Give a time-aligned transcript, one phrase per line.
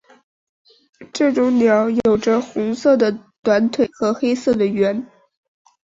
[1.13, 5.05] 这种鸟有着红色的短腿和黑色的喙。